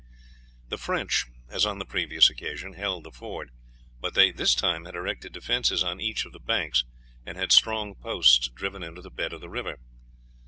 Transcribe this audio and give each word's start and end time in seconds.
The 0.69 0.79
French, 0.79 1.27
as 1.47 1.63
on 1.63 1.77
the 1.77 1.85
previous 1.85 2.27
occasion, 2.27 2.73
held 2.73 3.03
the 3.03 3.11
ford; 3.11 3.51
but 3.99 4.15
they 4.15 4.31
this 4.31 4.55
time 4.55 4.85
had 4.85 4.95
erected 4.95 5.31
defences 5.31 5.83
on 5.83 6.01
each 6.01 6.25
of 6.25 6.31
the 6.31 6.39
banks, 6.39 6.85
and 7.23 7.37
had 7.37 7.51
strong 7.51 7.93
posts 7.93 8.47
driven 8.47 8.81
into 8.81 9.01
the 9.03 9.11
bed 9.11 9.31
of 9.31 9.41
the 9.41 9.47
river. 9.49 9.77